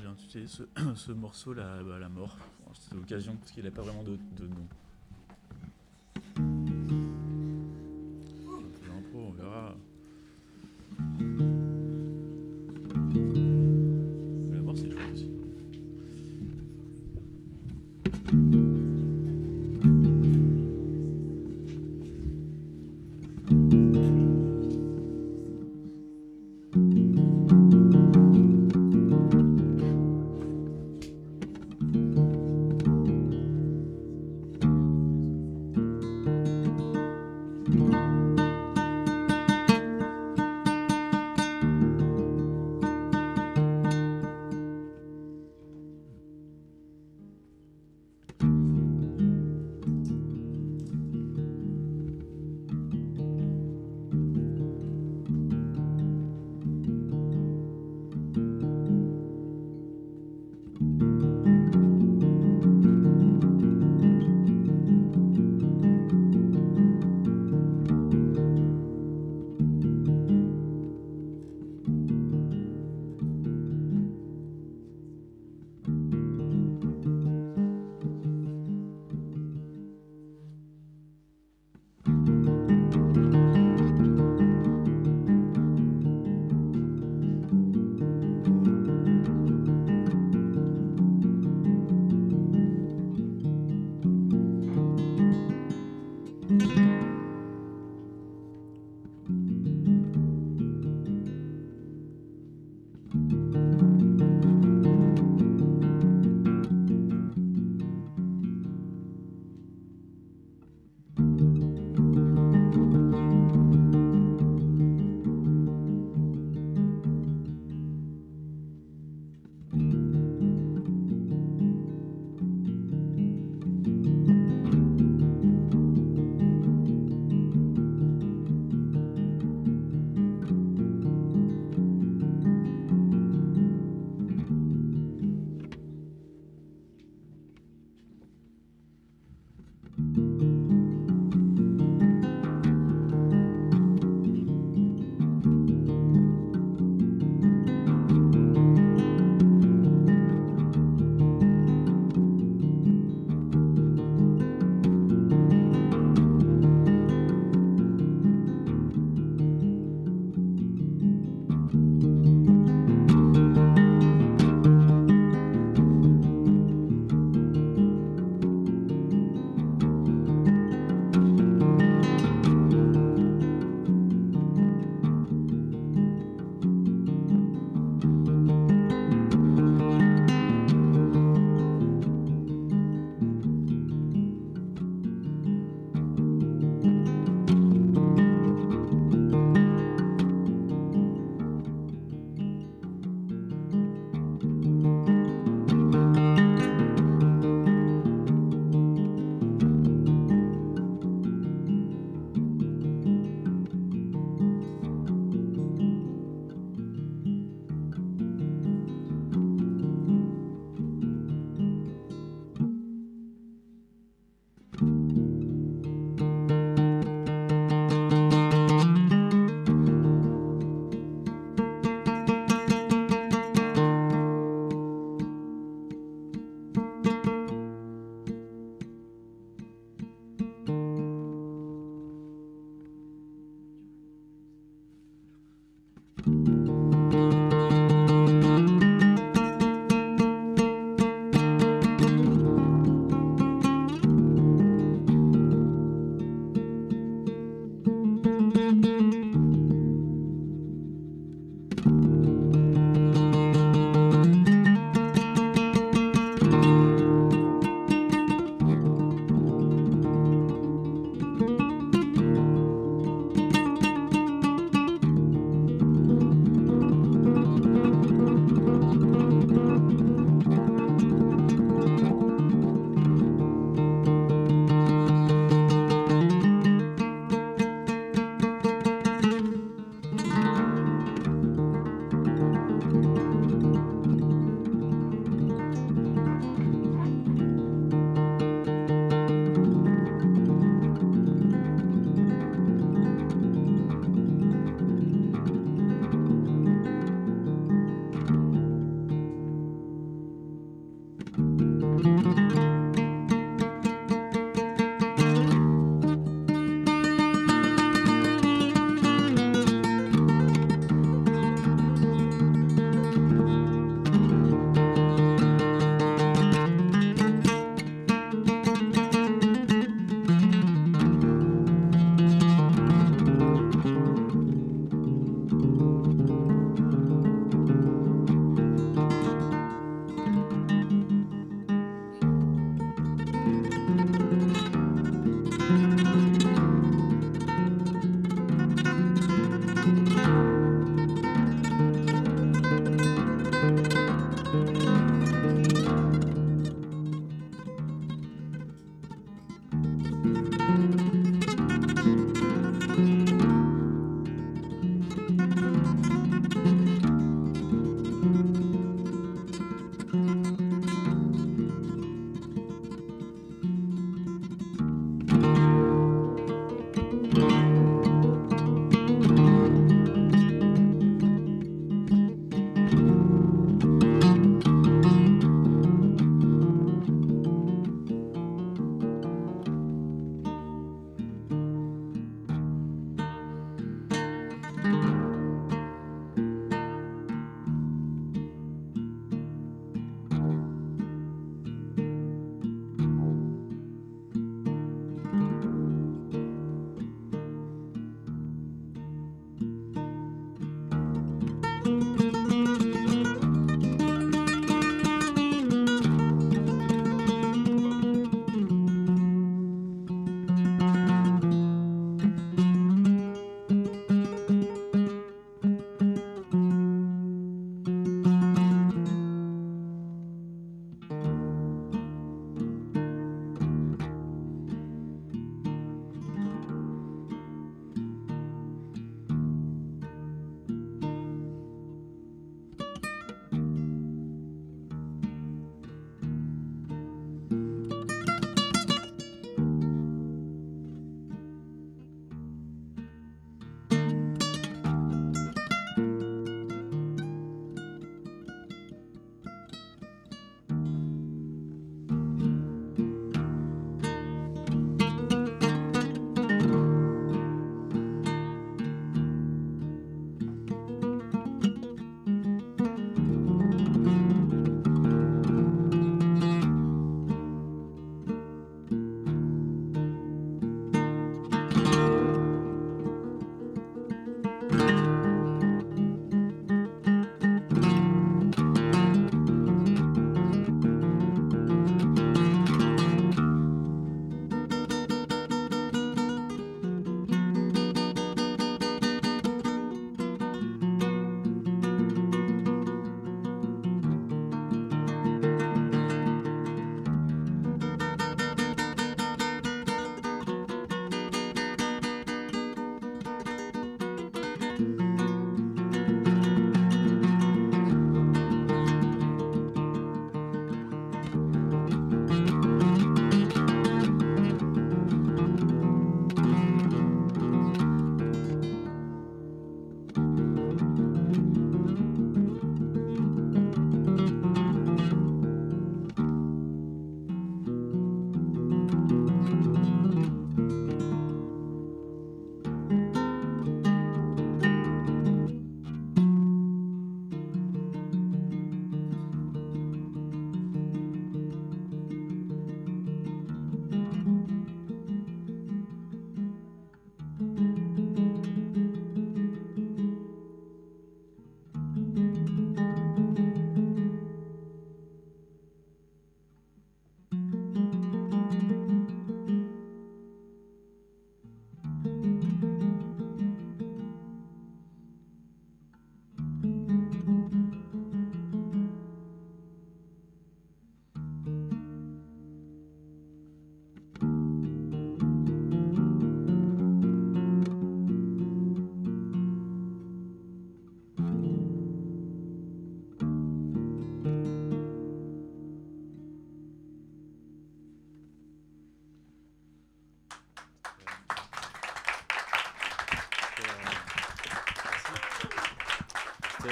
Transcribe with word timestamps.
J'ai 0.00 0.06
intitulé 0.08 0.46
ce, 0.46 0.62
ce 0.94 1.12
morceau 1.12 1.54
la, 1.54 1.82
bah, 1.82 1.98
la 1.98 2.08
mort. 2.08 2.36
C'est 2.74 2.94
l'occasion 2.94 3.36
parce 3.36 3.52
qu'il 3.52 3.64
n'a 3.64 3.70
pas 3.70 3.82
vraiment 3.82 4.02
de 4.02 4.46
nom. 4.46 4.66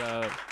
Uh. 0.00 0.43